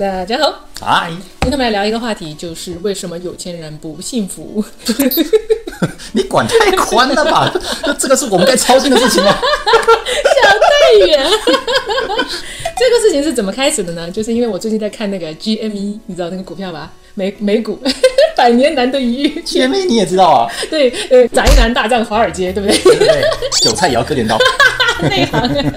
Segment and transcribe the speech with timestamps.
[0.00, 1.10] 大家好，嗨，
[1.42, 4.64] 今天我们来聊一个话题，就是为什么有钱人不幸福？
[6.12, 7.52] 你管太宽了吧？
[8.00, 9.30] 这个是我们该操心的事情吗？
[9.30, 11.22] 想太远。
[12.80, 14.10] 这个事情是怎么开始的呢？
[14.10, 16.90] 就是因为我最近在看那个 GME，你知道那个股票吧？
[17.12, 17.78] 美美股
[18.40, 20.48] 百年难得一遇，姐妹你也知道啊？
[20.70, 22.96] 对，呃，宅男大战华尔街，对不对？
[22.96, 23.22] 对？
[23.60, 24.38] 韭菜也要割点刀。
[25.04, 25.50] 内行。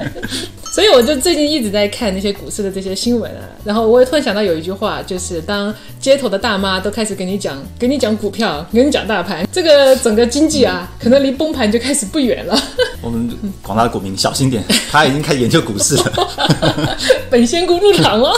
[0.74, 12.60] 所以我就最近一直在看那些股市的这些新闻啊，然后我也突然想到有一句话，就是当街头的大妈都开始给你讲，给你讲股票，给你讲大盘，这个整个经济啊，可能离崩盘就开始不远了。
[13.02, 13.30] 我们
[13.62, 16.98] 广大的股民小心点，他已经开始研究股市了。
[17.30, 18.34] 本仙姑入场了。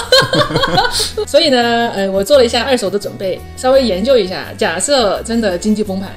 [1.26, 6.10] 所以呢，呃，我做了一下二手的准备，稍微研究一下，假设真的经济崩盘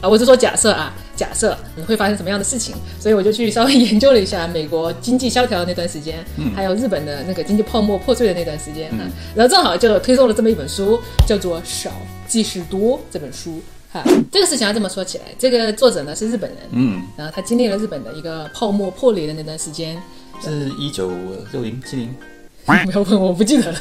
[0.00, 0.92] 啊，我是说假设啊。
[1.16, 6.24] 假设你会发生什么样的事情，所以我就去稍微研究了一下美国经济萧条的那段时间，
[6.56, 9.00] 还有日本的那个经济泡沫破碎的那段时间嗯，
[9.34, 11.90] 然后正好就推送了这么一本书，叫做《少
[12.26, 13.60] 即是多》这本书
[13.92, 14.02] 哈。
[14.32, 20.02] 这个事情要这么说起来，这个作者呢是日本人，嗯，然后他经历了日本的一个泡沫破裂的那段时间，
[20.42, 21.10] 是一九
[21.52, 22.16] 六零七零，
[22.64, 23.78] 不要问我不记得了，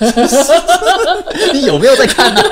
[1.56, 2.42] 你有没有在看呢？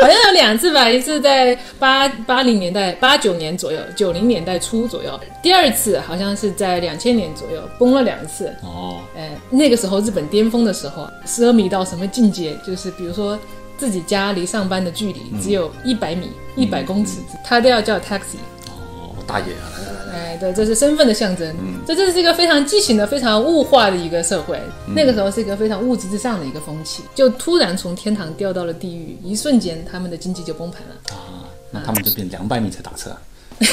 [0.00, 5.18] 好像有两次吧，一次在八八零年代八九年左右，九零年代初左右。
[5.42, 8.46] 第二次好像是在两千年左右，崩了两次。
[8.62, 12.56] 哦，哎，那个时候日本巅峰的时候，奢靡到什么境界？
[12.66, 13.38] 就是比如说
[13.76, 18.38] 自己家离上班的距离只有一百米、一百公尺，他都要叫 taxi。
[18.68, 19.77] 哦，大爷啊！
[20.18, 21.48] 哎，对，这是身份的象征。
[21.60, 24.60] 嗯，这这是一个非常畸形的、非常物化的一个社会。
[24.86, 30.94] 那个时候是一个非常物质至上的一个风气，就突然从天堂掉到了地狱，一瞬间他们的经济就崩盘了。
[31.14, 33.16] 啊，那他们就变两百米才打车。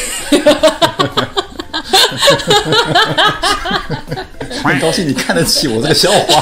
[4.63, 6.41] 很高兴你看得起我这个笑话。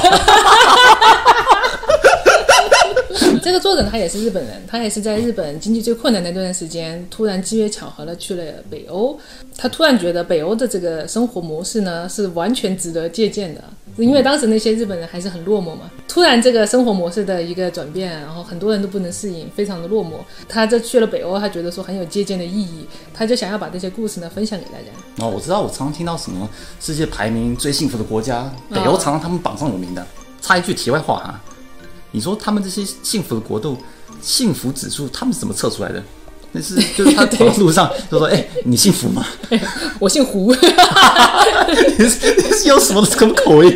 [3.44, 9.20] 这个作者他也是日本人，他也是在日本经济最困难那段时间，突然机缘巧合的去了北欧。
[9.54, 13.62] 他突然觉得北欧的这个生活模式呢，是完全值得借鉴的。
[13.98, 20.12] 因为当时那些日本人还是很落寞嘛，突然这个生活模式的一个转变，然后很多人都不能适应，非常的落寞。
[20.48, 25.22] 他这去了北欧，他觉得说很有借鉴的意义，他就想要把这些故事呢分享给大家。
[25.22, 26.48] 哦，我知道，我常常听到什么
[26.80, 30.02] 世界排名最幸福的国家，北欧常常他们榜上有名的。
[30.40, 31.40] 插一句题外话哈。
[32.14, 33.76] 你说他们这些幸福的国度，
[34.22, 36.00] 幸福指数他们是怎么测出来的？
[36.56, 39.26] 那是就是他走在路上 就说：“哎，你姓福吗？”
[39.98, 40.54] 我姓胡。
[41.98, 43.72] 你是你是有什么什么口音？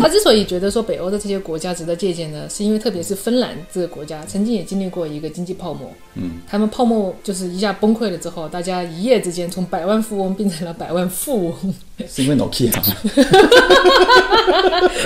[0.00, 5.92] 他之所以觉得说北欧的这些国家值得借鉴呢，是因为特别是芬兰这个国家曾经也经历过一个经济泡沫。
[6.14, 11.74] 嗯，他们泡沫就是一下崩溃了之后，大家一夜之间从百万富翁变成了百万富翁。
[12.08, 12.82] 是因为 Nokia 吗？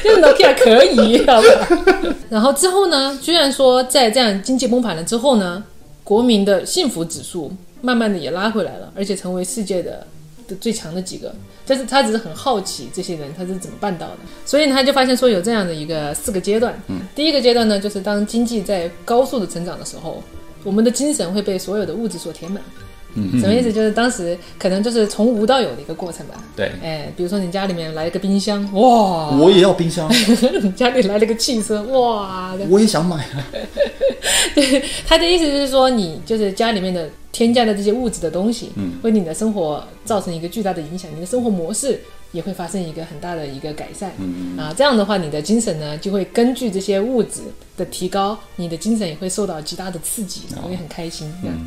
[0.04, 1.48] 就是 Nokia 可以，好吧？
[2.28, 3.19] 然后之后呢？
[3.22, 5.62] 居然说在这样经济崩盘了之后呢？
[6.06, 7.50] 国民的幸福指数
[7.83, 10.06] 慢慢的也拉回来了，而且成为世界的
[10.47, 11.34] 的最强的几个。
[11.67, 16.81] 但是他只是很好奇这些人他是怎么办到的，所以他就发现说有这样的一个四个阶段。
[16.87, 20.22] 嗯，第一个阶段呢，就是当经济在高速的成长的时候，
[20.62, 22.62] 我们的精神会被所有的物质所填满。
[23.38, 23.72] 什么意思？
[23.72, 26.34] 就是当时可能就是从无到有的一个过程吧。
[26.54, 30.09] 对，哎，比如说你家里面来了个冰箱，哇，我也要冰箱。
[30.62, 33.47] 你家里来了个汽车，哇，我也想买啊。
[34.54, 42.00] 对，他的意思就是说，你就是家里面的添加的这些物质的东西，嗯，为你的生活造成一个巨大的影响，你的生活模式
[42.33, 44.12] 也会发生一个很大的一个改善。
[44.19, 47.43] 嗯啊，这样的话，你的精神呢就会根据这些物质
[47.77, 51.33] 的提高，你的精神也会受到极大的刺激，会很开心。
[51.44, 51.66] 嗯。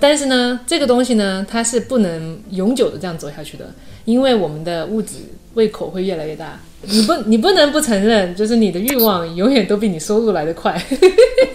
[0.00, 3.72] 但是呢，这个东西呢，它是不能永久的这样走下去的，
[4.04, 5.16] 因为我们的物质
[5.54, 6.60] 胃口会越来越大。
[6.82, 10.80] 你不，你不能不承认，就是你的欲望永远都比你收入来得快。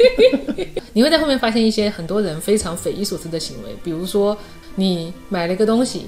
[0.91, 4.37] 你会在后面发现一些很多人非常匪夷所思的行为，比如说
[4.75, 6.07] 你买了一个东西，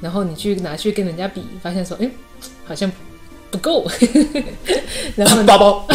[0.00, 2.08] 然后你去拿去跟人家比，发现说，哎，
[2.64, 2.90] 好像
[3.50, 3.84] 不够，
[5.16, 5.88] 然后 包包，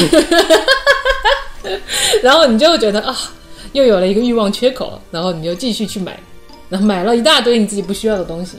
[2.22, 3.18] 然后你就会觉得啊。
[3.74, 6.20] 又有了一个欲望缺口，然后你就继续去买，
[6.70, 8.58] 然后买了一大堆你自己不需要的东西，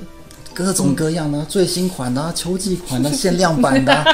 [0.55, 4.05] 各种各样的最新款的、秋季款的、限量版的。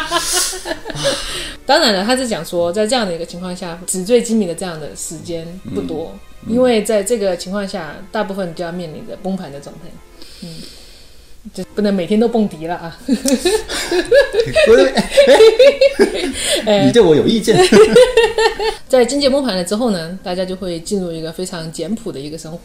[1.66, 6.12] 当然了，他是讲说，在这样的一个情况下，纸醉金迷的这样的时间不多，
[6.46, 9.88] 因为在这个情况下，大部分就要面临着崩盘的状态。
[10.42, 10.48] 嗯。
[11.52, 12.98] 就不能每天都蹦迪了啊！
[16.86, 17.56] 你对我有意见。
[18.88, 22.58] 在经济崩盘了之后呢，大家就会进入一个非常简朴的一个生活，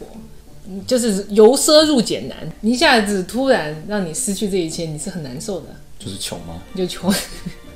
[0.86, 2.36] 就是由奢入俭难。
[2.62, 5.66] 一下子突然让你失去这一切，你是很难受的。
[5.98, 6.62] 就是穷吗？
[6.74, 7.12] 就穷。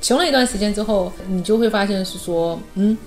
[0.01, 2.97] 穷了一段时间之后，你就会发现是说，嗯，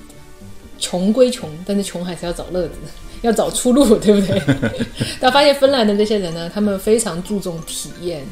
[0.79, 2.75] 穷归穷，但是穷还是要找乐子，
[3.23, 4.87] 要找出路， 对不对？
[5.20, 8.25] 但发现芬兰的这些人呢，他们非常注重体验，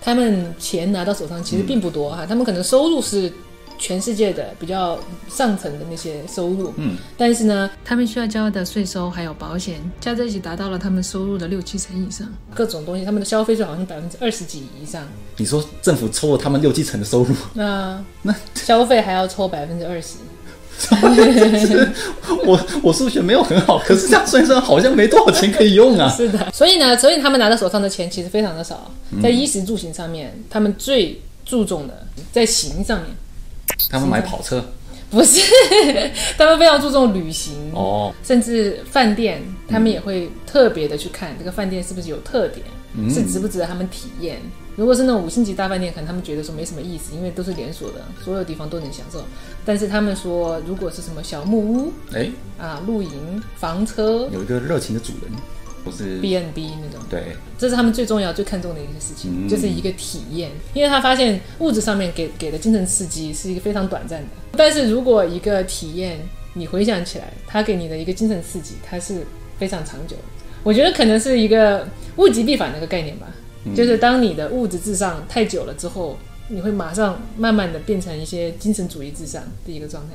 [0.00, 3.32] 他们钱拿到手上其实并不多哈，他们可能收入是。
[3.80, 4.98] 全世界的比较
[5.30, 12.26] 上层的那些收入，嗯，但是呢，他们需要交的税收还有保险加在一起，达到了他们收入的六七成以上。
[12.52, 15.06] 各种东西，他们的消费税好像百分之二十几以上。
[15.36, 20.16] 你说政府抽了他们六七成的收入， 那那消费还要抽百分之二十？
[22.44, 26.08] 我我数学没有很好，可是这样算算好像没多少钱可以用啊。
[26.16, 28.90] 是的，所以呢，所以他们拿到手上的钱其实非常的少，
[29.22, 33.08] 在衣食住行上面，他们最注重的在行上面。
[33.90, 34.64] 他们买跑车，
[35.10, 35.40] 不是，
[36.36, 42.64] 他们非常注重旅行哦，甚至饭店，他们也会特别的去看这个饭店是不是有特点，
[43.10, 44.40] 是值不值得他们体验。
[44.78, 49.24] 如果是那种五星级大饭店，可能他们觉得说没什么意思，因为都是连锁的，所有地方都能享受。
[49.64, 55.32] 但是他们说，如果是什么小木屋，哎，啊，露营房车，有一个热情的主人。
[55.84, 60.50] 不是 B N B 那种，对，这是他们最重要、最看重的一个事情，就是一个体验。
[60.74, 66.18] 因为他发现物质上面给给的精神刺激是一个非常短暂的，但是如果一个体验
[66.52, 69.24] 你回想起来，他给你的一个精神刺激，它是
[69.58, 70.22] 非常长久的。
[70.62, 73.28] 我觉得可能是一个物极必反的一个概念吧，
[73.74, 76.16] 就是当你的物质至上太久了之后，
[76.48, 80.14] 你会马上慢慢的变成一些精神主义至上的一个状态。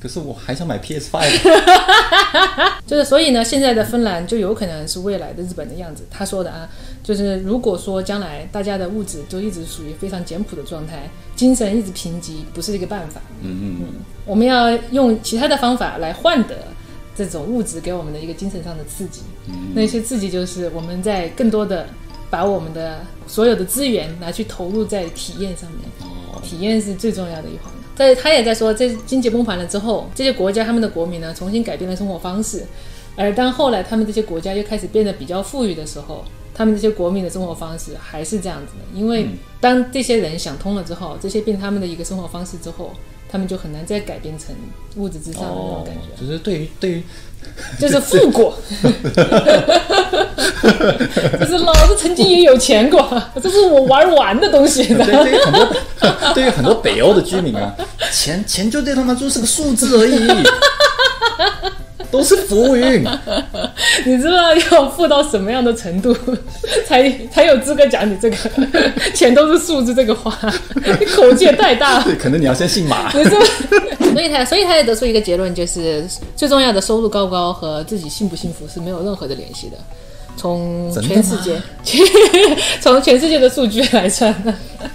[0.00, 1.30] 可是我还想买 PS Five，
[2.84, 6.02] 就是所以呢，现在的芬兰就有可能是未来的日本的样子。
[6.10, 6.68] 他说的啊，
[7.04, 13.20] 就是如果说将来大家的物质都一直属于非常简朴的状态，精神一直贫瘠，不是一个办法。
[13.42, 13.86] 嗯嗯嗯，
[14.26, 16.56] 我们要用其他的方法来换得
[17.16, 19.22] 这种物质给我们的一个精神上的刺激。
[19.74, 21.86] 那些刺激就是我们在更多的
[22.30, 25.80] 把我们的所有的资源拿去投入在体验上面。
[26.42, 27.72] 体验是最重要的一环。
[27.94, 32.64] 在他也在说，这经济崩盘了之后，这些国家他们的国民呢，重新改变了生活方式。
[33.14, 38.98] 而当后来他们这些国家又开始变得比较富裕的时候，他们这些国民的生活方式还是这样子的。
[38.98, 39.28] 因为
[39.60, 42.90] 当这些人想通了之后，这些变他们的一个生活方式之后，
[43.32, 44.54] 他们就很难再改变成
[44.96, 46.02] 物质之上的那种感觉。
[46.20, 47.02] 就是对于对于。
[47.76, 48.56] 就是富过，
[51.40, 54.84] 就是老子曾经也有钱过，这是我玩完的东西。
[54.84, 55.68] 对于很多
[56.34, 57.74] 对于很多北欧的居民啊，
[58.12, 60.24] 钱钱就对他们就是个数字而已，
[62.12, 63.02] 都是浮云。
[64.06, 66.14] 你知道要富到什么样的程度，
[66.86, 68.36] 才才有资格讲你这个
[69.14, 70.38] 钱都是数字这个话？
[71.00, 72.04] 你口气也太大了。
[72.04, 72.14] 对。
[72.14, 73.10] 可能你要先姓马。
[73.10, 76.04] 所以他，所以他也得出一个结论，就是
[76.36, 79.76] 最重要的收入高不高和自己幸不幸福是没有任何的联系的。
[80.36, 81.60] 从全世界，
[82.80, 84.34] 从全世界的数据来算，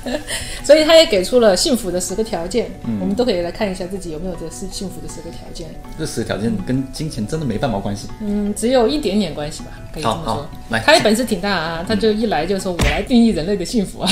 [0.63, 2.69] 所以他也给出了幸福的十个条件。
[2.99, 5.67] 我们都可以来看一下自己有没有这是幸福的十个条件。
[5.97, 8.07] 这十个条件跟金钱真的没半毛关系。
[8.19, 10.49] 嗯，只有一点点关系吧，可以这么说。
[10.69, 14.09] 来，他本事挺大啊，他就一来就说：“我来定义人类的幸福啊。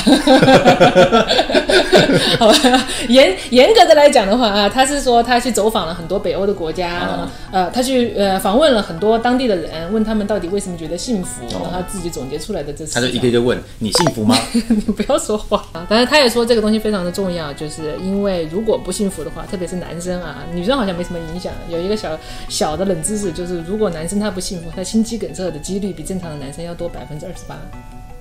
[2.38, 11.15] 好吧，严严格的来讲的话啊，他是说他去走访了很多北欧的国家，呃，他去呃访问了很多当地的人，问他们到底为什么觉得幸。
[11.16, 14.36] 幸福，然后他自己总结出来的这，他就一个一个问你幸福吗？
[14.52, 15.66] 你不要说话。
[15.88, 21.50] 当然，他也说这个东西非常的重要，就是因为如果不幸福的话，特别是男生啊，女生好像没什么影响。
[21.70, 22.18] 有一个小
[22.50, 27.56] 小的冷知识，就是如果男生他不幸福，他心肌梗塞的几率比正常的男生要多百分之二十八。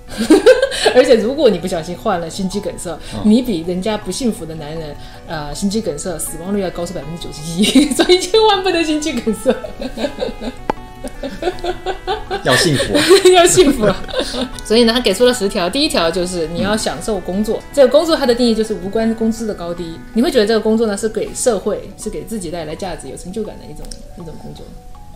[0.95, 4.95] 而且如果你不小心患了心肌梗塞，你比人家不幸福的男人，
[5.27, 9.53] 呃，心肌梗塞死亡率要高出百分之九十一， 所以千万不能心肌梗塞。
[12.43, 12.93] 要幸福，
[13.33, 13.87] 要幸福。
[14.65, 15.69] 所以呢，他给出了十条。
[15.69, 17.61] 第一条就是你要享受工作。
[17.73, 19.97] 这个工作它的定义就是无关工资的高低。
[20.13, 23.85] 你会觉得这个工作呢是给社会、是给自己带来价值、有成就感的一种
[24.15, 24.65] 一种工作。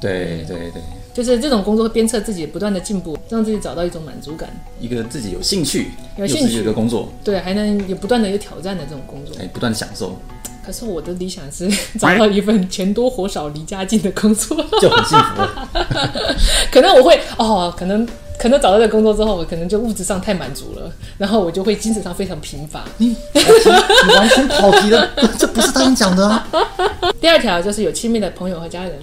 [0.02, 0.82] 对对对，
[1.14, 4.50] 就是这种工作会鞭策自己不断的进步，让自己找到一种满足感。
[4.80, 10.18] 一个自己有兴趣、有兴趣的工作，对，还能有不断的有挑战的这种工作，哎，不断的享受。
[10.66, 15.42] 可是我的理想是 找到一份钱多活少离家近的工作，就很幸福。
[16.72, 22.86] 可能我会哦，可能可能找到这工作之后，我可能就物质上太满足了，然后我就会精神上非常贫乏。
[22.98, 26.48] 你你完全跑题了，这不是他们讲的啊。
[27.20, 28.94] 第二条就是有亲密的朋友和家人，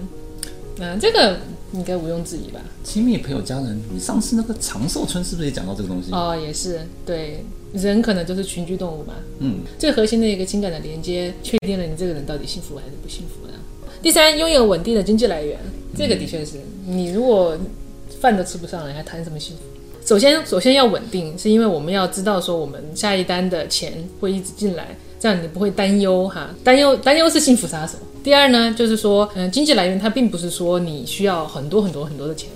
[0.79, 1.39] 嗯，这个
[1.73, 2.61] 应该毋庸置疑吧？
[2.85, 6.13] 亲密朋友家人，你上次那个长寿村是不是也讲到这个东西？
[6.13, 7.45] 哦，也是对。
[7.77, 13.53] 人可能就是群居动物嘛，嗯，最核心的一个情感的连接，确定了你这个人到底幸福还是不幸福的。
[14.03, 15.59] 第三，拥有稳定的经济来源，
[15.97, 16.57] 这个的确是
[16.87, 17.57] 你如果
[18.21, 19.63] 饭都吃不上了，还谈什么幸福？
[20.05, 26.55] 首先，首先要稳定，是因为我们要知道说我们下一单的钱会一直进来，这样你不会担忧哈。
[26.63, 27.99] 担忧担忧是幸福杀手。
[28.23, 32.49] 第二呢，就是说，嗯，经济来源它并不是说你需要很多很多很多的钱，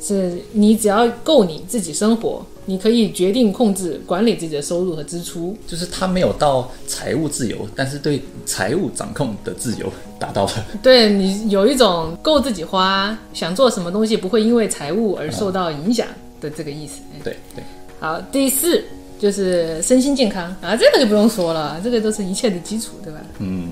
[0.00, 5.56] 是你只要够你自己生活，你可以决定控制管理自己的收入和支出。
[5.66, 10.52] 就是他没有到财务自由，但是对财务掌控的自由达到了。
[10.82, 16.06] 对你有一种够自己花，想做什么东西不会因为财务而受到影响
[16.40, 17.00] 的这个意思。
[17.24, 17.64] 对对。
[17.98, 18.84] 好，第四
[19.18, 23.20] 就是身心健康啊，这个就不用说了，这个都是一切的基础，对吧？
[23.40, 23.70] 嗯。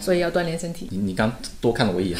[0.00, 0.88] 所以要锻炼身体。
[0.90, 1.30] 你你刚
[1.60, 2.18] 多看了我一眼。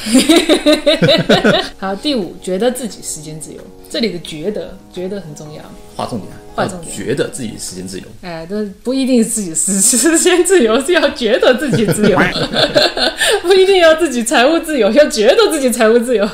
[1.79, 3.61] 好，第五，觉得自己时间自由。
[3.89, 5.63] 这里的觉得，觉得很重要。
[5.97, 6.95] 划重点，划重点。
[6.95, 8.05] 觉得自己时间自由。
[8.23, 12.17] 哎，这不一定是自己时时间自由，是要觉得自己自由。
[13.43, 16.29] 不一定要自己财务自由，要觉得自己财务自由。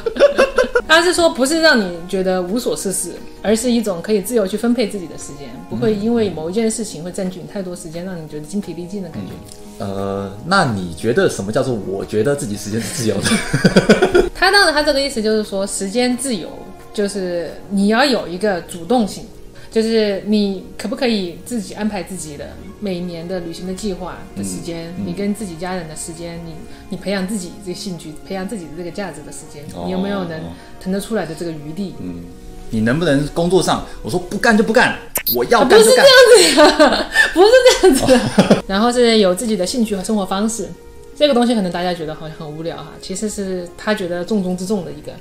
[0.89, 3.13] 他是说，不是让你觉得无所事事，
[3.43, 9.85] 而是一种可以自由去分配自己的时间，不会因为某一件事情会占据你太多时间，让你觉得精疲力尽的感觉。
[9.85, 14.31] 呃，那你觉得什么叫做我觉得自己时间是自由的？
[14.35, 16.49] 他当然，他这个意思就是说，时间自由
[16.95, 19.25] 就是你要有一个主动性。
[19.69, 22.49] 就是你可不可以自己安排自己的
[22.79, 24.93] 每年的旅行的计划的时间？
[25.05, 26.53] 你跟自己家人的时间，你
[26.91, 30.41] 你培养自己这个兴趣，培养自己的这个价值的时间，你有没有能
[30.81, 31.95] 腾得出来的这个余地？
[32.01, 32.25] 嗯，
[32.71, 34.99] 你能不能工作上，我说不干就不干，
[35.35, 37.49] 我要干就干，不是这样子呀，不是
[37.81, 38.63] 这样子。
[38.69, 40.69] 然后是有自己的兴趣和生活方式，
[41.17, 45.13] 这个东西可能大家觉得好像很无聊哈，其实是他觉得重中之重的一个。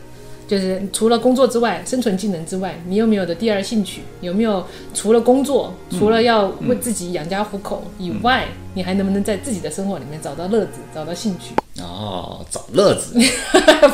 [0.48, 4.02] 就是除了工作之外，生存技能之外，你有没有的第二兴趣？
[4.22, 11.56] 有没有除了工作，除了要为自己养家糊口以外，你还能不能在自己的生活里面找到乐子，找到兴趣？
[11.82, 13.14] 哦，找乐子，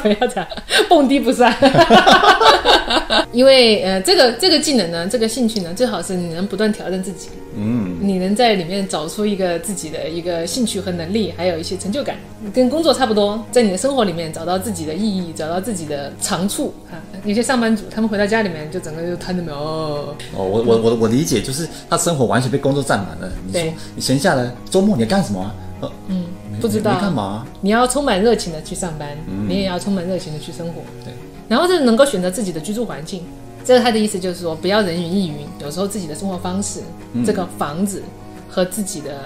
[0.01, 0.47] 不要这样，
[0.87, 1.51] 蹦迪不算。
[3.33, 7.29] 因为呃，这个这个技能呢，这个兴趣呢，最好是你能不断挑战自己。
[7.55, 12.15] 嗯，你能在里面找出一个自己的一个兴趣和能力，还有一些成就感，
[12.53, 17.01] 跟工作差不多，在你的生活里面找到自己的意义，找到自己的长处啊。
[17.25, 19.57] 有些上班族，他们回到家里面就整个就瘫着没有。
[19.57, 23.31] 哦，我我我我理解，就是他生活完全被工作占满了。
[23.47, 25.51] 你说你闲下来周末你要干什么？
[25.81, 26.25] 呃嗯，
[26.61, 26.93] 不知道。
[26.93, 27.45] 你干嘛？
[27.61, 30.81] 你要充满热情的去上班，你也要充满热情的去生活。
[31.03, 31.13] 对，
[31.49, 33.23] 然后是能够选择自己的居住环境。
[33.65, 35.35] 这是他的意思就是说，不要人云亦云。
[35.59, 36.81] 有时候自己的生活方式，
[37.25, 38.01] 这个房子
[38.49, 39.25] 和自己的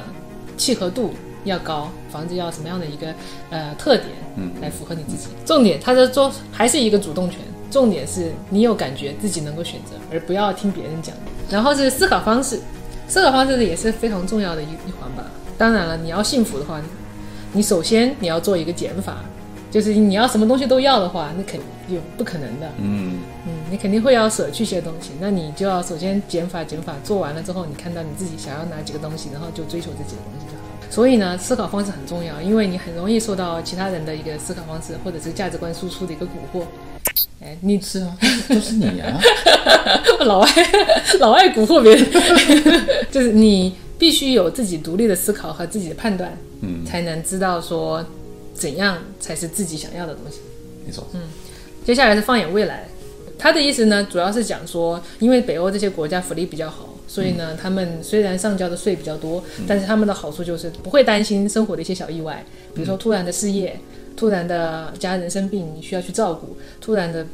[0.58, 1.12] 契合度
[1.46, 3.08] 要高，房子要什么样的一个
[3.50, 5.27] 呃特点，嗯，来符合你自己。
[5.46, 7.39] 重点，他的做还是一个主动权。
[7.72, 11.13] 重点是你有感觉自己能够选择，而不要听别人讲。
[11.50, 12.60] 然后是思考方式，
[13.08, 15.24] 思考方式也是非常重要的一一环吧。
[15.58, 16.82] 当然了，你要幸福的话，
[17.55, 19.17] 你首先你要做一个减法。
[19.71, 21.59] 就是你要什么东西都要的话，那肯
[21.89, 22.71] 有不可能的。
[22.77, 30.63] 嗯嗯，你肯定会要舍去些东西，那你就要首先减法减法，做完了之后，你看到你自己想要哪几个东西，然后就追求这几个东西就好。
[30.89, 36.63] 所以呢，思考方式很重要，因为你很容易受到其他人的一个思考方式或者是价值观输出的一个蛊惑。
[37.43, 38.15] 哎，你吃啊，
[38.47, 39.19] 都是你啊，
[40.24, 40.51] 老爱
[41.19, 42.09] 老爱蛊惑别人，
[43.12, 48.05] 就是你必须有自己独立的思考和自己的判断，嗯，才能知道说。
[48.53, 50.39] 怎样才是自己想要的东西？
[50.85, 51.05] 没错。
[51.13, 51.24] 嗯，
[51.85, 52.88] 接下来是放眼未来，
[53.38, 63.77] 他的意思呢，主要是讲说，因为北欧这些国家福利比较好，所以呢，他们虽然上交的税比较多，但是他们的好处就是不会担心生活的一些小意外，比如说突然的失业，
[64.15, 67.25] 突然的家人生病你需要去照顾，突然的。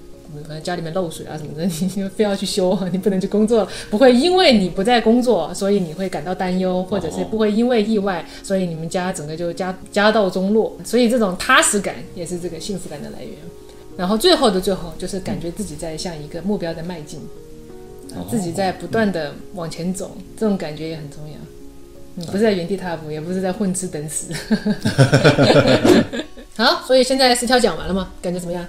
[0.43, 13.33] 可能家里面漏水啊什么的，你就非要去修，你不能去工作，不会因为你不在工作，所以你会感到担忧，或者是不会因为意外，所以你们家整个就家家道中落，所以这种踏实感也是这个幸福感的来源。
[13.97, 17.19] 然后最后的最后，就是感觉自己在向一个目标在迈进，
[18.29, 21.33] 自己在不断的往前走，这种感觉也很重要。
[22.15, 24.33] 你不是在原地踏步，也不是在混吃等死。
[26.57, 28.11] 好，所以现在十条讲完了吗？
[28.21, 28.65] 感觉怎么样？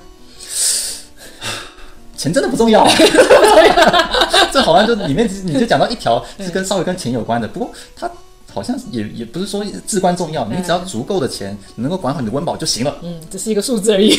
[2.23, 2.87] 钱真的不重要，
[4.53, 8.09] 这好像就里面你就讲到一条是跟稍微跟钱有关的，不过它
[8.55, 12.95] 好像也也不是说至关重要，你只要足够的钱能够管好你的温饱就行了。
[13.03, 14.17] 嗯，只是一个数字而已。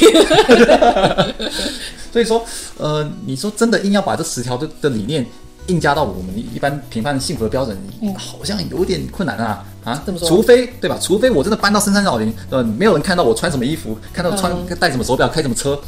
[2.11, 2.43] 所以说，
[2.77, 5.25] 呃，你说真的硬要把这十条的的理念
[5.67, 7.77] 硬加到我们一般评判幸福的标准，
[8.17, 10.03] 好像有点困难啊啊！
[10.19, 10.97] 除非对吧？
[11.01, 15.79] 除非我真的搬到深山老林，呃，没有人看到我穿什么衣服，看到穿戴什么手表，开什么车。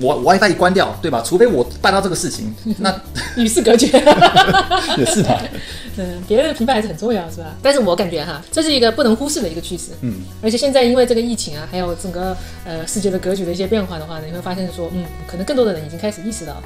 [0.00, 1.22] 我 WiFi 一关掉，对吧？
[1.24, 2.94] 除非我办到这个事情， 那
[3.36, 3.86] 与世隔绝
[4.98, 5.42] 也是吧？
[5.98, 7.54] 嗯，别人的评判还是很重要，是吧？
[7.62, 9.90] 但是我感觉哈，这是一个不能忽视的一个趋势。
[10.00, 16.62] 嗯，而且现在因为这个疫情啊，还有整个呃世界的格局的一些变化的话呢，你会发现说，嗯，可能更多的人已经开始意识到，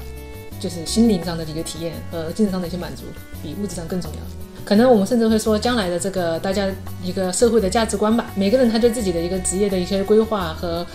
[0.59, 3.03] 就是心灵上的一个体验和精神上的一些满足
[3.43, 4.17] 比物质上更重要。
[4.63, 6.65] 可能我们甚至会说，将来的这个大家
[7.03, 10.85] 一个社会的价值观吧，每个人他对自己的一个职业的一些规划和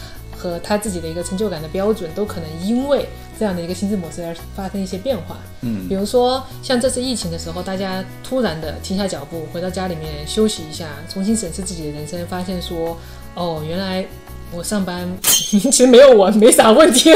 [0.42, 3.06] 和他自己的一个成就感的标准，都可能因为
[3.38, 5.36] 这样的一个心智模式而发生一些变化。
[5.60, 12.96] 嗯，比如说像这次疫情的时候，大家突然的停下脚步，回到家里面休息一下，重新审视自己的人生，发现说，
[13.36, 14.04] 哦，原来
[14.50, 17.12] 我上班 其实没有我没啥问题。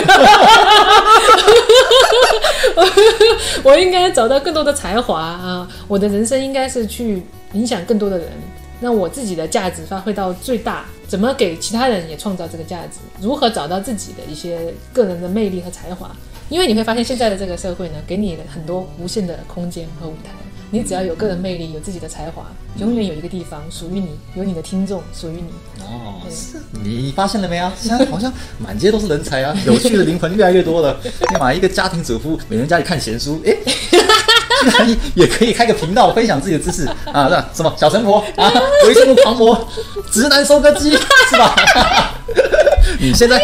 [3.64, 5.68] 我应该找到更多的才华啊！
[5.88, 7.20] 我的人生应该是去
[7.54, 8.28] 影响更多的人，
[8.80, 10.84] 让我自己的价值发挥到最大。
[11.08, 12.98] 怎么给其他人也创造这个价值？
[13.20, 16.10] 如何找到自己的一些个人的魅力和才华？
[16.48, 20.30] 因为你会发现，现在的这个社会呢，给你很多无限的空间和舞台。
[20.70, 22.44] 你只要有个人魅力，有自己的才华，
[22.78, 25.48] 永远有一个地方属于你，有你的听众属于你。
[25.80, 27.72] 哦，是你发现了没啊？
[27.80, 31.00] 现在好像满街都是人才啊，有趣的灵魂越来越多了。
[31.04, 33.56] 你买一个家庭主妇，每天家里看闲书，哎，
[34.62, 37.28] 居 然也可以开个频道分享自己的知识啊？
[37.30, 38.52] 那什么小神婆啊，
[38.86, 39.68] 微信狂魔，
[40.10, 41.54] 直男收割机是吧？
[43.00, 43.40] 你现在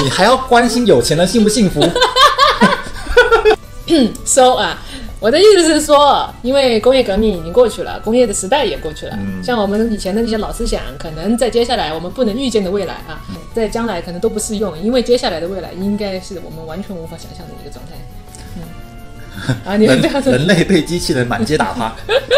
[0.00, 1.80] 你还要关心有钱人幸不幸福？
[4.24, 4.78] 收啊！
[5.20, 9.18] 我的意思是说，因为工业革命已经过去了，工业的时代也过去了。
[9.44, 13.20] 像我们以前的那些老思想，可能在接下来我们不能预见的未来啊，
[13.54, 17.92] 在将来可能都不适用，因为接下来的未来应该是我们完全无法想象的一个状态。
[19.64, 21.94] 啊，你们这样人类被机器人满街打趴，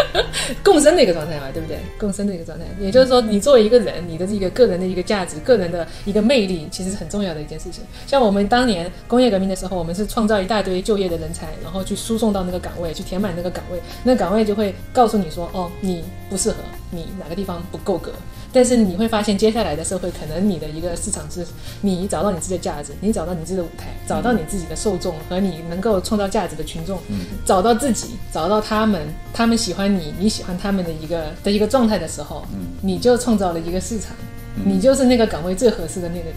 [0.63, 1.77] 共生的一个状态嘛，对不对？
[1.97, 7.83] 共生的一个状态，也就是说，你作为一个人，你的这个个人的一个价值、个人的一个魅力，其实是很重要的一件事情。
[8.07, 16.57] 像我们当年工业革命的时候，我们是创造一大堆就业的人才，然后去输送到那个岗位，去填满那个岗位，那岗位就会告诉你说，哦，你不适合，
[16.91, 18.11] 你哪个地方不够格。
[18.55, 21.45] 但是你会发现，接下来的社会可能你的一个市场是，
[21.81, 26.97] 你找到你自己的价值，你找到你自己的舞台，找到你自己的受众和你能够创造价值的群众，
[27.43, 29.01] 找到自己，找到他们，
[29.33, 32.45] 他们喜欢你，你喜欢他们的一个的一个状态的时候，
[32.81, 34.15] 你就创造了一个市场，
[34.63, 36.35] 你就是那个岗位最合适的那个人。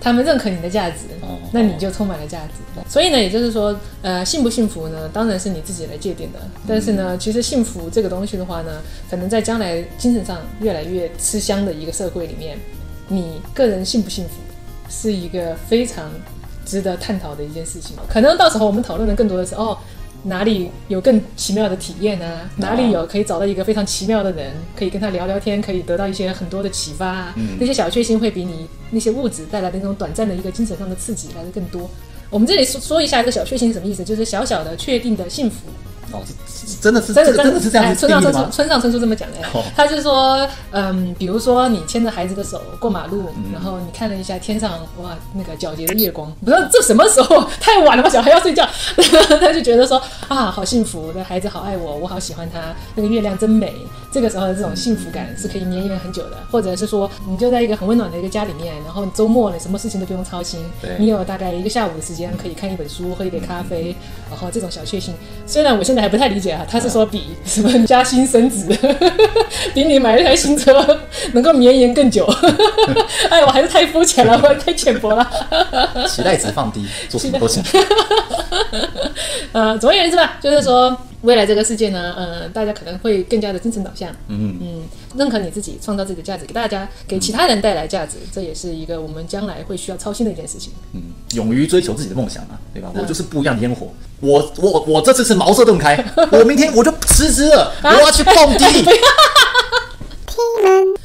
[0.00, 1.06] 他们认可你的价值，
[1.52, 2.52] 那你就充满了价值。
[2.88, 5.08] 所以呢，也就是说，呃，幸不幸福呢？
[5.12, 6.38] 当然是你自己来界定的。
[6.66, 12.58] 但是呢，其实幸福这个东西的话呢，可能在将来精神上越来越吃香的一个社会里面，
[13.08, 14.30] 你个人幸不幸福，
[14.88, 16.10] 是一个非常
[16.64, 17.96] 值得探讨的一件事情。
[18.08, 19.76] 可能到时候我们讨论的更多的是哦。
[20.24, 22.50] 哪里有更奇妙的体验啊？
[22.56, 27.34] 哪里有可以找到一个非常奇妙的人，可以跟他聊聊天，可以得到一些很多的启发啊？
[27.58, 31.88] 那些小确幸会比你那些物质带来的那种短暂的一个精神上的刺激来的更多。
[32.30, 35.66] 我们这里说说一下这个小确幸是什么意思，就是小小的确定的幸福。
[36.12, 36.20] 哦，
[36.80, 39.36] 真的是真的真的是这样子村上春树村上春树这么讲的，
[39.76, 48.66] 他就说，嗯，比如说你牵着孩子的手过马路，然后你看了一下天上哇那个皎洁的月光，不知道这什么时候太晚了吧，小孩要睡觉，
[49.40, 52.60] 他就觉得说啊好幸福，的孩子好爱我，我好喜欢他，
[52.94, 53.74] 那个月亮真美。
[54.10, 60.60] 这个时候的这种幸福感是可以绵延很久的，或者是说你就在一个很温暖的一个家里面，然后周末你什么事情都不用操心，
[60.98, 63.94] 你有大概一个下午的时间可以看一本书，喝一杯咖啡，
[64.30, 65.14] 然后这种小确幸，
[65.46, 68.66] 虽然我现在还不太理解啊，他是说比什么加薪升职，
[69.74, 70.98] 比你买一台新车
[71.32, 72.24] 能够绵延更久，
[73.28, 75.30] 哎，我还是太肤浅了，我太浅薄了，
[76.08, 77.62] 期待值放低，做什么都行。
[79.52, 80.96] 呃，总而言之吧，就是说。
[81.22, 84.82] 未来这个世界呢，嗯，大家可能会更加的精神导向，嗯嗯，
[85.16, 90.72] 认可你自己，创造自己的价值，给大家，给其他人带来价值，这也是一个我们将来会需要操心的一件事情。
[90.92, 91.02] 嗯，
[91.34, 92.92] 勇于追求自己的梦想啊，对吧？
[92.94, 93.88] 我就是不一样的烟火，
[94.20, 98.64] 我我我这次是茅塞顿开，我明天我就辞职了，我要去蹦迪。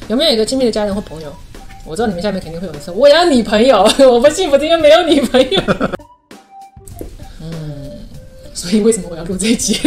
[0.09, 1.33] 有没有一个亲密的家人或朋友？
[1.85, 5.61] 我知道你们下面肯定会有人说，我要女朋友， 我不幸福，今天没有女朋友。
[8.63, 9.77] 所以为什么我要录这一集？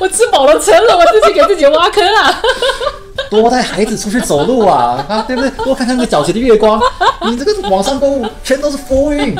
[0.00, 2.40] 我吃饱了撑了，我自己给自己挖坑啊！
[3.28, 5.50] 多带孩子出去走路啊，啊，对不对？
[5.64, 6.80] 多看看那个皎洁的月光。
[7.28, 9.36] 你这个网上购物全都是浮云。